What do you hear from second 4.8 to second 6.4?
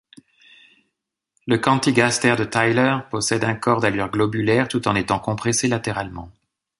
en étant compressé latéralement.